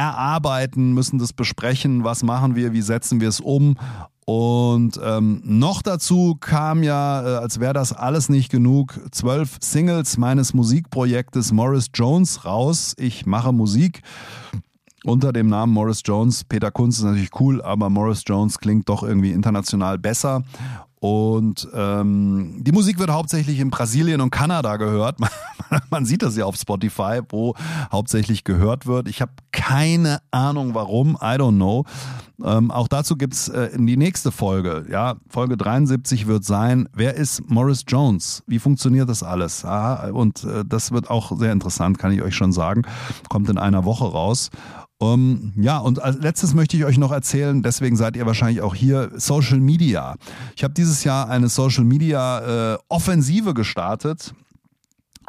erarbeiten, 0.00 0.92
müssen 0.92 1.18
das 1.18 1.32
besprechen, 1.32 2.04
was 2.04 2.22
machen 2.22 2.56
wir, 2.56 2.72
wie 2.72 2.82
setzen 2.82 3.20
wir 3.20 3.28
es 3.28 3.40
um. 3.40 3.76
Und 4.24 5.00
ähm, 5.02 5.42
noch 5.44 5.82
dazu 5.82 6.36
kam 6.38 6.82
ja, 6.82 7.22
äh, 7.22 7.36
als 7.38 7.58
wäre 7.58 7.72
das 7.72 7.92
alles 7.92 8.28
nicht 8.28 8.50
genug, 8.50 9.00
zwölf 9.10 9.56
Singles 9.60 10.18
meines 10.18 10.54
Musikprojektes 10.54 11.52
Morris 11.52 11.90
Jones 11.92 12.44
raus. 12.44 12.94
Ich 12.98 13.26
mache 13.26 13.52
Musik 13.52 14.02
unter 15.04 15.32
dem 15.32 15.48
Namen 15.48 15.72
Morris 15.72 16.02
Jones. 16.04 16.44
Peter 16.44 16.70
Kunz 16.70 16.98
ist 16.98 17.04
natürlich 17.04 17.40
cool, 17.40 17.60
aber 17.62 17.90
Morris 17.90 18.22
Jones 18.26 18.58
klingt 18.58 18.88
doch 18.88 19.02
irgendwie 19.02 19.32
international 19.32 19.98
besser. 19.98 20.44
Und 21.00 21.66
ähm, 21.72 22.56
die 22.60 22.72
Musik 22.72 22.98
wird 22.98 23.10
hauptsächlich 23.10 23.58
in 23.58 23.70
Brasilien 23.70 24.20
und 24.20 24.30
Kanada 24.30 24.76
gehört. 24.76 25.18
Man 25.90 26.04
sieht 26.04 26.22
das 26.22 26.36
ja 26.36 26.44
auf 26.44 26.56
Spotify, 26.56 27.20
wo 27.30 27.54
hauptsächlich 27.90 28.44
gehört 28.44 28.86
wird. 28.86 29.08
Ich 29.08 29.22
habe 29.22 29.32
keine 29.50 30.20
Ahnung 30.30 30.74
warum, 30.74 31.16
I 31.16 31.36
don't 31.36 31.56
know. 31.56 31.84
Ähm, 32.44 32.70
auch 32.70 32.88
dazu 32.88 33.16
gibt's 33.16 33.48
äh, 33.48 33.70
die 33.74 33.96
nächste 33.96 34.30
Folge. 34.30 34.86
Ja, 34.90 35.16
Folge 35.28 35.56
73 35.56 36.26
wird 36.26 36.44
sein, 36.44 36.86
wer 36.94 37.14
ist 37.14 37.48
Morris 37.48 37.84
Jones? 37.88 38.42
Wie 38.46 38.58
funktioniert 38.58 39.08
das 39.08 39.22
alles? 39.22 39.64
Ah, 39.64 40.10
und 40.10 40.44
äh, 40.44 40.64
das 40.66 40.92
wird 40.92 41.08
auch 41.08 41.38
sehr 41.38 41.52
interessant, 41.52 41.98
kann 41.98 42.12
ich 42.12 42.20
euch 42.20 42.34
schon 42.34 42.52
sagen. 42.52 42.82
Kommt 43.30 43.48
in 43.48 43.58
einer 43.58 43.84
Woche 43.84 44.04
raus. 44.04 44.50
Um, 45.02 45.54
ja, 45.56 45.78
und 45.78 46.02
als 46.02 46.18
letztes 46.18 46.52
möchte 46.52 46.76
ich 46.76 46.84
euch 46.84 46.98
noch 46.98 47.10
erzählen, 47.10 47.62
deswegen 47.62 47.96
seid 47.96 48.16
ihr 48.16 48.26
wahrscheinlich 48.26 48.60
auch 48.60 48.74
hier, 48.74 49.10
Social 49.16 49.58
Media. 49.58 50.16
Ich 50.54 50.62
habe 50.62 50.74
dieses 50.74 51.04
Jahr 51.04 51.30
eine 51.30 51.48
Social 51.48 51.84
Media 51.84 52.74
äh, 52.74 52.78
Offensive 52.90 53.54
gestartet 53.54 54.34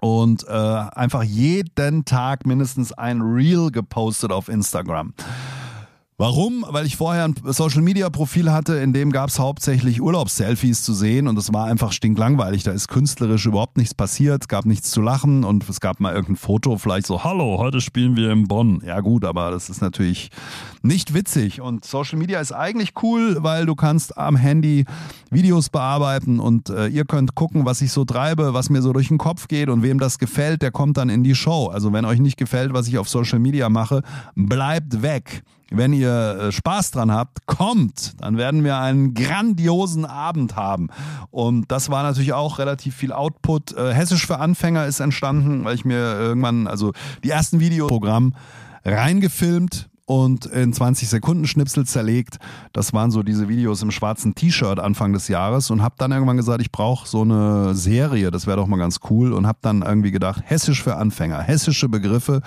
und 0.01 0.46
äh, 0.46 0.51
einfach 0.51 1.24
jeden 1.24 2.04
Tag 2.04 2.46
mindestens 2.46 2.92
ein 2.92 3.22
Reel 3.22 3.72
gepostet 3.72 4.34
auf 4.34 4.50
Instagram. 4.50 5.13
Warum? 6.22 6.63
Weil 6.70 6.86
ich 6.86 6.98
vorher 6.98 7.25
ein 7.25 7.34
Social 7.46 7.82
Media 7.82 8.08
Profil 8.12 8.51
hatte, 8.51 8.75
in 8.75 8.94
dem 8.94 9.12
gab 9.12 9.30
es 9.30 9.40
hauptsächlich 9.40 10.04
Urlaubsselfies 10.04 10.84
zu 10.84 10.94
sehen 10.94 11.28
und 11.28 11.36
es 11.36 11.51
war 11.51 11.66
einfach 11.66 11.92
stinklangweilig. 11.92 12.62
Da 12.62 12.74
ist 12.74 12.90
künstlerisch 12.90 13.48
überhaupt 13.48 13.78
nichts 13.78 13.96
passiert, 13.96 14.48
gab 14.48 14.68
nichts 14.68 14.92
zu 14.92 15.01
lachen 15.01 15.44
und 15.44 15.68
es 15.68 15.80
gab 15.80 16.00
mal 16.00 16.13
irgendein 16.13 16.36
Foto, 16.36 16.78
vielleicht 16.78 17.08
so, 17.08 17.24
hallo, 17.24 17.58
heute 17.58 17.82
spielen 17.82 18.16
wir 18.16 18.30
in 18.30 18.48
Bonn. 18.48 18.84
Ja 18.86 19.00
gut, 19.00 19.25
aber 19.25 19.50
das 19.50 19.72
ist 19.72 19.82
natürlich 19.82 20.30
nicht 20.84 21.16
witzig 21.16 21.60
und 21.60 21.86
Social 21.86 22.20
Media 22.20 22.40
ist 22.40 22.51
eigentlich 22.51 22.92
cool, 23.01 23.38
weil 23.40 23.66
du 23.66 23.74
kannst 23.74 24.16
am 24.16 24.36
Handy 24.36 24.86
Videos 25.32 25.70
bearbeiten 25.70 26.40
und 26.40 26.70
äh, 26.70 26.86
ihr 26.86 27.06
könnt 27.06 27.34
gucken, 27.34 27.66
was 27.66 27.82
ich 27.82 27.92
so 27.92 28.06
treibe, 28.06 28.54
was 28.54 28.70
mir 28.70 28.84
so 28.84 28.94
durch 28.94 29.08
den 29.08 29.18
Kopf 29.18 29.48
geht 29.48 29.70
und 29.70 29.82
wem 29.82 29.98
das 29.98 30.20
gefällt, 30.20 30.62
der 30.62 30.70
kommt 30.70 30.98
dann 30.98 31.10
in 31.10 31.24
die 31.24 31.34
Show. 31.34 31.72
Also 31.74 31.92
wenn 31.94 32.06
euch 32.06 32.20
nicht 32.20 32.38
gefällt, 32.38 32.74
was 32.74 32.88
ich 32.88 33.00
auf 33.00 33.10
Social 33.10 33.40
Media 33.40 33.70
mache, 33.70 34.04
bleibt 34.36 35.01
weg. 35.01 35.42
Wenn 35.74 35.94
ihr 35.94 36.10
äh, 36.10 36.51
Spaß 36.51 36.92
dran 36.92 37.12
habt, 37.12 37.48
kommt, 37.48 38.22
dann 38.22 38.38
werden 38.38 38.63
wir 38.63 38.78
einen 38.78 39.13
grandiosen 39.13 40.06
Abend 40.06 40.58
haben. 40.58 40.90
Und 41.30 41.72
das 41.72 41.90
war 41.90 42.04
natürlich 42.04 42.34
auch 42.34 42.60
relativ 42.60 42.96
viel 42.96 43.13
Output. 43.13 43.72
Äh, 43.78 43.94
Hessisch 43.94 44.28
für 44.28 44.40
Anfänger 44.40 44.86
ist 44.86 45.00
entstanden, 45.00 45.63
weil 45.63 45.75
ich 45.75 45.86
mir 45.86 46.20
irgendwann, 46.20 46.68
also 46.68 46.92
die 47.24 47.30
ersten 47.30 47.62
Videoprogramm 47.62 48.36
reingefilmt, 48.84 49.90
und 50.12 50.46
in 50.46 50.74
20 50.74 51.08
Sekunden 51.08 51.48
Schnipsel 51.48 51.86
zerlegt. 51.86 52.38
Das 52.74 52.91
waren 52.91 53.12
so 53.12 53.24
diese 53.24 53.48
Videos 53.48 53.82
im 53.82 53.91
schwarzen 53.91 54.36
T-Shirt 54.36 54.77
Anfang 54.77 55.13
des 55.13 55.30
Jahres 55.30 55.72
und 55.72 55.82
habe 55.82 55.96
dann 55.98 56.12
irgendwann 56.12 56.36
gesagt, 56.36 56.62
ich 56.62 56.70
brauche 56.70 57.08
so 57.08 57.22
eine 57.22 57.75
Serie, 57.75 58.30
das 58.30 58.46
wäre 58.46 58.58
doch 58.58 58.68
mal 58.68 58.75
ganz 58.75 59.00
cool 59.10 59.32
und 59.32 59.48
habe 59.48 59.60
dann 59.62 59.84
irgendwie 59.84 60.12
gedacht, 60.12 60.41
hessisch 60.44 60.84
für 60.84 60.98
Anfänger, 60.98 61.41
hessische 61.41 61.88
Begriffe 61.88 62.41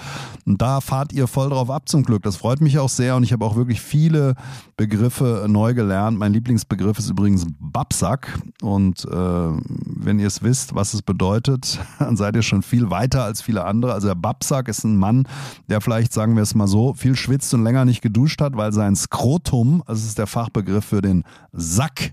und 0.44 0.60
da 0.60 0.82
fahrt 0.82 1.14
ihr 1.14 1.26
voll 1.26 1.48
drauf 1.48 1.70
ab 1.70 1.88
zum 1.88 2.02
Glück. 2.02 2.22
Das 2.22 2.36
freut 2.36 2.60
mich 2.60 2.78
auch 2.78 2.90
sehr 2.90 3.16
und 3.16 3.22
ich 3.22 3.32
habe 3.32 3.46
auch 3.46 3.56
wirklich 3.56 3.80
viele 3.80 4.34
Begriffe 4.76 5.46
neu 5.48 5.72
gelernt. 5.72 6.18
Mein 6.18 6.34
Lieblingsbegriff 6.34 6.98
ist 6.98 7.08
übrigens 7.08 7.46
Babsack 7.58 8.40
und 8.60 9.06
äh, 9.06 9.10
wenn 9.10 10.18
ihr 10.18 10.26
es 10.26 10.42
wisst, 10.42 10.74
was 10.74 10.92
es 10.92 11.00
bedeutet, 11.00 11.80
dann 11.98 12.18
seid 12.18 12.36
ihr 12.36 12.42
schon 12.42 12.60
viel 12.60 12.90
weiter 12.90 13.24
als 13.24 13.40
viele 13.40 13.64
andere. 13.64 13.94
Also 13.94 14.08
der 14.08 14.16
Babsack 14.16 14.68
ist 14.68 14.84
ein 14.84 14.98
Mann, 14.98 15.26
der 15.70 15.80
vielleicht, 15.80 16.12
sagen 16.12 16.36
wir 16.36 16.42
es 16.42 16.54
mal 16.54 16.68
so, 16.68 16.92
viel 16.92 17.16
schwitzt 17.16 17.53
und 17.54 17.64
länger 17.64 17.84
nicht 17.84 18.02
geduscht 18.02 18.40
hat, 18.40 18.56
weil 18.56 18.72
sein 18.72 18.96
Skrotum, 18.96 19.82
das 19.86 20.04
ist 20.04 20.18
der 20.18 20.26
Fachbegriff 20.26 20.84
für 20.84 21.00
den 21.00 21.24
Sack, 21.52 22.12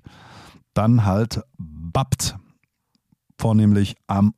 dann 0.73 1.05
halt 1.05 1.41
babbt. 1.57 2.37
Vornehmlich 3.37 3.95
am 4.07 4.33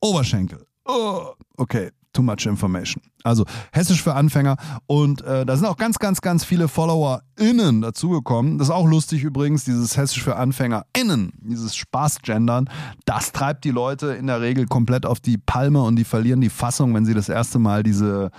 Oberschenkel. 0.00 0.66
Oh, 0.84 1.34
okay, 1.56 1.90
too 2.12 2.22
much 2.22 2.46
information. 2.46 3.02
Also 3.22 3.44
Hessisch 3.72 4.02
für 4.02 4.14
Anfänger 4.14 4.56
und 4.86 5.22
äh, 5.22 5.44
da 5.44 5.56
sind 5.56 5.66
auch 5.66 5.76
ganz, 5.76 5.98
ganz, 5.98 6.20
ganz 6.20 6.44
viele 6.44 6.68
FollowerInnen 6.68 7.82
dazugekommen. 7.82 8.58
Das 8.58 8.68
ist 8.68 8.74
auch 8.74 8.88
lustig 8.88 9.22
übrigens, 9.22 9.64
dieses 9.64 9.96
Hessisch 9.96 10.22
für 10.22 10.36
AnfängerInnen, 10.36 11.32
dieses 11.40 11.76
Spaßgendern, 11.76 12.70
das 13.04 13.32
treibt 13.32 13.64
die 13.64 13.70
Leute 13.70 14.08
in 14.08 14.26
der 14.26 14.40
Regel 14.40 14.66
komplett 14.66 15.04
auf 15.04 15.20
die 15.20 15.38
Palme 15.38 15.82
und 15.82 15.96
die 15.96 16.04
verlieren 16.04 16.40
die 16.40 16.50
Fassung, 16.50 16.94
wenn 16.94 17.04
sie 17.04 17.14
das 17.14 17.28
erste 17.28 17.58
Mal 17.58 17.82
diese 17.82 18.30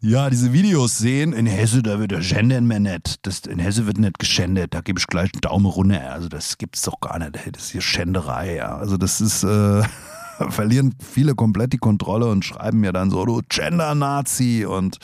ja, 0.00 0.30
diese 0.30 0.52
Videos 0.52 0.98
sehen, 0.98 1.32
in 1.32 1.46
Hesse, 1.46 1.82
da 1.82 1.98
wird 1.98 2.12
der 2.12 2.20
gendern 2.20 2.66
mehr 2.66 2.78
nicht. 2.78 3.26
Das, 3.26 3.40
in 3.40 3.58
Hesse 3.58 3.86
wird 3.86 3.98
nicht 3.98 4.18
geschändet, 4.18 4.72
da 4.72 4.80
gebe 4.80 5.00
ich 5.00 5.06
gleich 5.06 5.30
einen 5.34 5.40
Daumen 5.40 5.66
runter. 5.66 6.12
Also 6.12 6.28
das 6.28 6.56
gibt's 6.56 6.82
doch 6.82 7.00
gar 7.00 7.18
nicht. 7.18 7.34
Das 7.52 7.64
ist 7.64 7.70
hier 7.70 7.80
Schänderei, 7.80 8.56
ja. 8.56 8.76
Also 8.76 8.96
das 8.96 9.20
ist, 9.20 9.42
äh, 9.42 9.82
verlieren 10.50 10.94
viele 11.00 11.34
komplett 11.34 11.72
die 11.72 11.78
Kontrolle 11.78 12.26
und 12.26 12.44
schreiben 12.44 12.78
mir 12.78 12.92
dann 12.92 13.10
so, 13.10 13.24
du 13.24 13.40
Gender-Nazi 13.48 14.66
und 14.66 14.98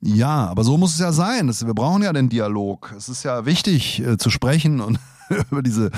ja, 0.00 0.46
aber 0.48 0.64
so 0.64 0.76
muss 0.78 0.94
es 0.94 1.00
ja 1.00 1.12
sein. 1.12 1.46
Das, 1.46 1.66
wir 1.66 1.74
brauchen 1.74 2.02
ja 2.02 2.12
den 2.12 2.28
Dialog. 2.28 2.94
Es 2.96 3.08
ist 3.08 3.24
ja 3.24 3.46
wichtig 3.46 4.00
äh, 4.00 4.16
zu 4.16 4.30
sprechen 4.30 4.80
und 4.80 4.98
über 5.50 5.62
diese 5.62 5.90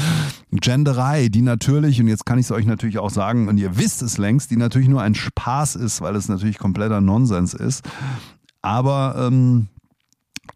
Genderei, 0.50 1.28
die 1.28 1.42
natürlich, 1.42 2.00
und 2.00 2.08
jetzt 2.08 2.26
kann 2.26 2.38
ich 2.38 2.46
es 2.46 2.52
euch 2.52 2.66
natürlich 2.66 2.98
auch 2.98 3.10
sagen, 3.10 3.48
und 3.48 3.58
ihr 3.58 3.76
wisst 3.78 4.02
es 4.02 4.18
längst, 4.18 4.50
die 4.50 4.56
natürlich 4.56 4.88
nur 4.88 5.02
ein 5.02 5.14
Spaß 5.14 5.76
ist, 5.76 6.00
weil 6.00 6.16
es 6.16 6.28
natürlich 6.28 6.58
kompletter 6.58 7.00
Nonsens 7.00 7.54
ist. 7.54 7.84
Aber 8.62 9.14
ähm, 9.18 9.68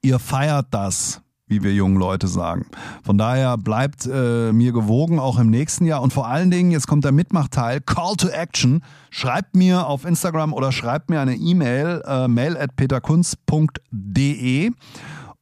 ihr 0.03 0.19
feiert 0.19 0.67
das 0.71 1.23
wie 1.51 1.63
wir 1.65 1.75
jungen 1.75 1.97
Leute 1.97 2.29
sagen. 2.29 2.65
Von 3.03 3.19
daher 3.19 3.59
bleibt 3.59 4.07
äh, 4.07 4.53
mir 4.53 4.73
gewogen, 4.73 5.19
auch 5.19 5.37
im 5.39 5.51
nächsten 5.51 5.85
Jahr. 5.85 6.01
Und 6.01 6.13
vor 6.13 6.29
allen 6.29 6.53
Dingen, 6.53 6.71
jetzt 6.71 6.87
kommt 6.87 7.05
der 7.05 7.11
Mitmachteil, 7.11 7.81
Call 7.81 8.15
to 8.15 8.29
Action. 8.29 8.85
Schreibt 9.11 9.57
mir 9.57 9.89
auf 9.89 10.05
Instagram 10.05 10.53
oder 10.53 10.71
schreibt 10.71 11.11
mir 11.11 11.21
eine 11.21 11.35
E-Mail, 11.35 12.03
äh, 12.07 12.29
mail 12.29 12.57
at 12.57 12.77
peterkunz.de 12.77 14.71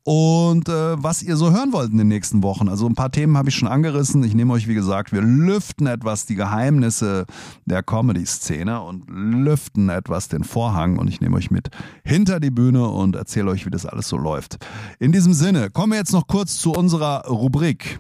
und 0.09 0.71
äh, 0.71 1.03
was 1.03 1.23
ihr 1.23 1.37
so 1.37 1.53
hören 1.53 1.75
wollt 1.75 1.93
in 1.93 1.99
den 1.99 2.09
nächsten 2.09 2.43
Wochen. 2.43 2.71
Also 2.71 2.87
ein 2.87 2.95
paar 2.95 3.13
Themen 3.13 3.37
habe 3.37 3.51
ich 3.51 3.57
schon 3.57 3.69
angerissen. 3.69 4.25
Ich 4.25 4.35
nehme 4.35 4.55
euch, 4.55 4.67
wie 4.67 4.73
gesagt, 4.73 5.13
wir 5.13 5.21
lüften 5.21 5.87
etwas 5.87 6.25
die 6.25 6.35
Geheimnisse 6.35 7.27
der 7.67 7.83
Comedy-Szene 7.83 8.81
und 8.81 9.05
lüften 9.11 9.91
etwas 9.91 10.29
den 10.29 10.45
Vorhang 10.45 10.97
und 10.97 11.09
ich 11.09 11.21
nehme 11.21 11.37
euch 11.37 11.51
mit 11.51 11.69
hinter 12.05 12.41
die 12.41 12.51
Bühne 12.51 12.89
und 12.89 13.17
erzähle 13.17 13.51
euch, 13.51 13.67
wie 13.67 13.71
das 13.71 13.85
alles 13.85 14.09
so 14.09 14.17
läuft. 14.17 14.57
In 14.99 15.13
diesem 15.13 15.35
Sinne, 15.35 15.69
kommen 15.69 15.93
wir 15.93 15.99
jetzt 15.99 16.15
noch 16.15 16.27
kurz 16.27 16.57
zu 16.57 16.73
unserer 16.73 17.27
Rubrik. 17.27 17.99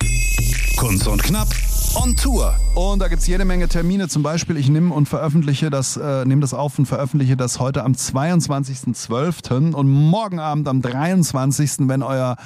Kunst 0.79 1.07
und 1.09 1.23
Knapp 1.23 1.49
on 1.95 2.16
Tour. 2.16 2.54
Und 2.75 3.00
da 3.00 3.09
gibt 3.09 3.23
es 3.23 3.26
jede 3.26 3.45
Menge 3.45 3.68
Termine. 3.68 4.09
Zum 4.09 4.23
Beispiel, 4.23 4.57
ich 4.57 4.68
nehme 4.68 4.95
und 4.95 5.09
veröffentliche 5.09 5.71
das, 5.71 5.97
äh, 5.97 6.25
nehme 6.25 6.40
das 6.40 6.54
auf 6.54 6.78
und 6.78 6.87
veröffentliche 6.87 7.37
das 7.37 7.61
heute 7.61 7.85
am 7.85 7.92
22.12. 7.92 9.75
und 9.75 9.88
morgen 9.88 10.40
Abend 10.40 10.68
am 10.68 10.83
23., 10.83 11.88
wenn 11.88 12.02
euer 12.02 12.37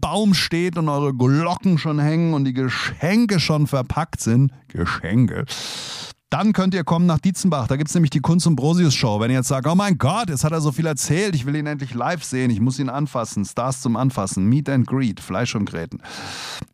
Baum 0.00 0.34
steht 0.34 0.76
und 0.76 0.88
eure 0.88 1.14
Glocken 1.14 1.78
schon 1.78 1.98
hängen 1.98 2.34
und 2.34 2.44
die 2.44 2.52
Geschenke 2.52 3.40
schon 3.40 3.66
verpackt 3.66 4.20
sind. 4.20 4.52
Geschenke. 4.68 5.44
Dann 6.34 6.52
könnt 6.52 6.74
ihr 6.74 6.82
kommen 6.82 7.06
nach 7.06 7.20
Dietzenbach. 7.20 7.68
Da 7.68 7.76
gibt 7.76 7.90
es 7.90 7.94
nämlich 7.94 8.10
die 8.10 8.18
Kunst- 8.18 8.48
und 8.48 8.56
Brosius-Show. 8.56 9.20
Wenn 9.20 9.30
ihr 9.30 9.36
jetzt 9.36 9.46
sagt, 9.46 9.68
oh 9.68 9.76
mein 9.76 9.98
Gott, 9.98 10.30
jetzt 10.30 10.42
hat 10.42 10.50
er 10.50 10.60
so 10.60 10.72
viel 10.72 10.84
erzählt, 10.84 11.32
ich 11.36 11.46
will 11.46 11.54
ihn 11.54 11.68
endlich 11.68 11.94
live 11.94 12.24
sehen, 12.24 12.50
ich 12.50 12.60
muss 12.60 12.80
ihn 12.80 12.88
anfassen, 12.88 13.44
Stars 13.44 13.80
zum 13.80 13.94
Anfassen, 13.94 14.44
Meet 14.46 14.68
and 14.68 14.84
Greet, 14.84 15.20
Fleisch 15.20 15.54
und 15.54 15.64
Gräten. 15.64 16.02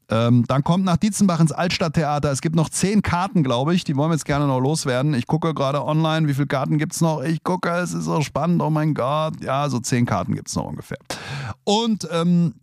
Ähm, 0.08 0.46
dann 0.48 0.64
kommt 0.64 0.86
nach 0.86 0.96
Dietzenbach 0.96 1.40
ins 1.40 1.52
Altstadttheater. 1.52 2.32
Es 2.32 2.40
gibt 2.40 2.56
noch 2.56 2.70
zehn 2.70 3.02
Karten, 3.02 3.42
glaube 3.42 3.74
ich. 3.74 3.84
Die 3.84 3.94
wollen 3.96 4.08
wir 4.08 4.14
jetzt 4.14 4.24
gerne 4.24 4.46
noch 4.46 4.60
loswerden. 4.60 5.12
Ich 5.12 5.26
gucke 5.26 5.52
gerade 5.52 5.84
online, 5.84 6.26
wie 6.26 6.32
viele 6.32 6.46
Karten 6.46 6.78
gibt 6.78 6.94
es 6.94 7.02
noch. 7.02 7.20
Ich 7.20 7.44
gucke, 7.44 7.68
es 7.68 7.92
ist 7.92 8.06
so 8.06 8.22
spannend. 8.22 8.62
Oh 8.62 8.70
mein 8.70 8.94
Gott. 8.94 9.42
Ja, 9.42 9.68
so 9.68 9.78
zehn 9.78 10.06
Karten 10.06 10.36
gibt 10.36 10.48
es 10.48 10.56
noch 10.56 10.64
ungefähr. 10.64 10.96
Und 11.64 12.08
ähm, 12.10 12.54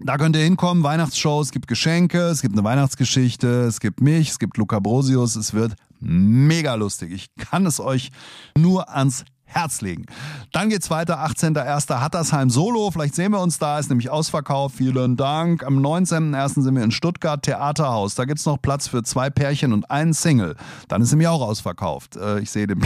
da 0.00 0.18
könnt 0.18 0.36
ihr 0.36 0.42
hinkommen, 0.42 0.82
Weihnachtsshow, 0.82 1.40
es 1.40 1.50
gibt 1.50 1.68
Geschenke, 1.68 2.18
es 2.22 2.42
gibt 2.42 2.54
eine 2.54 2.64
Weihnachtsgeschichte, 2.64 3.64
es 3.64 3.80
gibt 3.80 4.00
mich, 4.00 4.30
es 4.30 4.38
gibt 4.38 4.56
Luca 4.56 4.80
Brosius, 4.80 5.36
es 5.36 5.54
wird 5.54 5.74
mega 6.00 6.74
lustig. 6.74 7.12
Ich 7.12 7.34
kann 7.36 7.64
es 7.66 7.80
euch 7.80 8.10
nur 8.56 8.94
ans 8.94 9.24
Herz 9.44 9.80
legen. 9.82 10.06
Dann 10.52 10.68
geht's 10.68 10.90
weiter, 10.90 11.24
18.01. 11.24 12.00
Hattersheim 12.00 12.50
Solo. 12.50 12.90
Vielleicht 12.90 13.14
sehen 13.14 13.30
wir 13.30 13.40
uns 13.40 13.58
da, 13.58 13.78
ist 13.78 13.88
nämlich 13.88 14.10
ausverkauft. 14.10 14.76
Vielen 14.76 15.16
Dank. 15.16 15.62
Am 15.62 15.78
19.01. 15.78 16.62
sind 16.62 16.74
wir 16.74 16.82
in 16.82 16.90
Stuttgart, 16.90 17.42
Theaterhaus. 17.42 18.16
Da 18.16 18.24
gibt's 18.24 18.46
noch 18.46 18.60
Platz 18.60 18.88
für 18.88 19.04
zwei 19.04 19.30
Pärchen 19.30 19.72
und 19.72 19.90
einen 19.90 20.12
Single. 20.12 20.56
Dann 20.88 21.02
ist 21.02 21.12
nämlich 21.12 21.28
auch 21.28 21.40
ausverkauft. 21.40 22.16
Äh, 22.16 22.40
ich 22.40 22.50
sehe 22.50 22.66
den, 22.66 22.80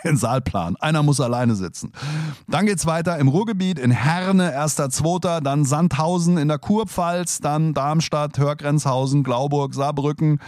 den 0.04 0.16
Saalplan. 0.16 0.76
Einer 0.76 1.02
muss 1.02 1.20
alleine 1.20 1.54
sitzen. 1.54 1.92
Dann 2.48 2.66
geht's 2.66 2.86
weiter 2.86 3.18
im 3.18 3.28
Ruhrgebiet, 3.28 3.78
in 3.78 3.90
Herne, 3.90 4.56
1.2., 4.58 5.40
dann 5.40 5.64
Sandhausen 5.64 6.38
in 6.38 6.48
der 6.48 6.58
Kurpfalz, 6.58 7.40
dann 7.40 7.74
Darmstadt, 7.74 8.38
Hörgrenzhausen, 8.38 9.22
Glauburg, 9.22 9.74
Saarbrücken. 9.74 10.40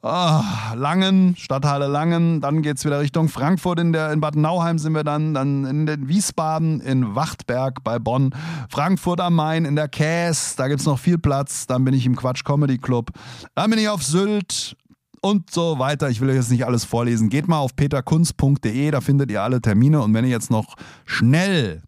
Oh, 0.00 0.40
Langen, 0.76 1.34
Stadthalle 1.36 1.88
Langen, 1.88 2.40
dann 2.40 2.62
geht's 2.62 2.84
wieder 2.84 3.00
Richtung 3.00 3.28
Frankfurt, 3.28 3.80
in, 3.80 3.92
der, 3.92 4.12
in 4.12 4.20
Bad 4.20 4.36
Nauheim 4.36 4.78
sind 4.78 4.94
wir 4.94 5.02
dann, 5.02 5.34
dann 5.34 5.64
in 5.64 5.86
den 5.86 6.06
Wiesbaden, 6.06 6.80
in 6.80 7.16
Wachtberg 7.16 7.82
bei 7.82 7.98
Bonn, 7.98 8.32
Frankfurt 8.68 9.20
am 9.20 9.34
Main, 9.34 9.64
in 9.64 9.74
der 9.74 9.88
Käs, 9.88 10.54
da 10.54 10.68
gibt's 10.68 10.86
noch 10.86 11.00
viel 11.00 11.18
Platz, 11.18 11.66
dann 11.66 11.84
bin 11.84 11.94
ich 11.94 12.06
im 12.06 12.14
Quatsch 12.14 12.44
Comedy 12.44 12.78
Club, 12.78 13.10
dann 13.56 13.70
bin 13.70 13.80
ich 13.80 13.88
auf 13.88 14.04
Sylt, 14.04 14.76
und 15.20 15.50
so 15.50 15.78
weiter. 15.78 16.10
Ich 16.10 16.20
will 16.20 16.30
euch 16.30 16.36
jetzt 16.36 16.50
nicht 16.50 16.66
alles 16.66 16.84
vorlesen. 16.84 17.28
Geht 17.28 17.48
mal 17.48 17.58
auf 17.58 17.76
peterkunz.de, 17.76 18.90
da 18.90 19.00
findet 19.00 19.30
ihr 19.30 19.42
alle 19.42 19.60
Termine. 19.60 20.02
Und 20.02 20.14
wenn 20.14 20.24
ihr 20.24 20.30
jetzt 20.30 20.50
noch 20.50 20.74
schnell 21.04 21.82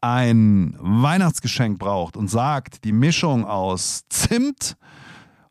ein 0.00 0.76
Weihnachtsgeschenk 0.78 1.78
braucht 1.78 2.16
und 2.16 2.28
sagt, 2.28 2.84
die 2.84 2.92
Mischung 2.92 3.44
aus 3.44 4.02
Zimt 4.08 4.76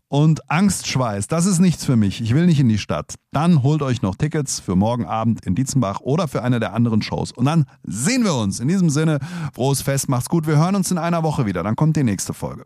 und 0.07 0.49
Angstschweiß, 0.49 1.27
das 1.27 1.45
ist 1.45 1.59
nichts 1.59 1.83
für 1.83 1.95
mich, 1.95 2.21
ich 2.21 2.33
will 2.33 2.45
nicht 2.45 2.59
in 2.59 2.69
die 2.69 2.77
Stadt, 2.77 3.15
dann 3.31 3.63
holt 3.63 3.81
euch 3.81 4.01
noch 4.01 4.15
Tickets 4.15 4.59
für 4.59 4.75
morgen 4.75 5.05
Abend 5.05 5.45
in 5.45 5.55
Dietzenbach 5.55 5.99
oder 6.01 6.27
für 6.27 6.41
eine 6.41 6.59
der 6.59 6.73
anderen 6.73 7.01
Shows. 7.01 7.31
Und 7.31 7.45
dann 7.45 7.65
sehen 7.83 8.23
wir 8.23 8.35
uns. 8.35 8.59
In 8.59 8.67
diesem 8.67 8.89
Sinne, 8.89 9.19
frohes 9.53 9.81
Fest, 9.81 10.07
macht's 10.09 10.29
gut. 10.29 10.47
Wir 10.47 10.57
hören 10.57 10.75
uns 10.75 10.91
in 10.91 10.97
einer 10.97 11.23
Woche 11.23 11.45
wieder. 11.45 11.63
Dann 11.63 11.75
kommt 11.75 11.97
die 11.97 12.03
nächste 12.03 12.33
Folge. 12.33 12.65